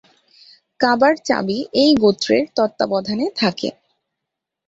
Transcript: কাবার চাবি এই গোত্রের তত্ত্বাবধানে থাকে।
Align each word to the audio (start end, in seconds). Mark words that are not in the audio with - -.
কাবার 0.79 1.13
চাবি 1.25 1.57
এই 1.73 1.91
গোত্রের 1.95 2.43
তত্ত্বাবধানে 2.55 3.25
থাকে। 3.35 3.69